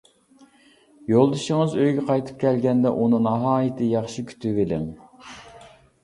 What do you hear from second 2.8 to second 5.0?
ئۇنى ناھايىتى ياخشى كۈتۈۋېلىڭ.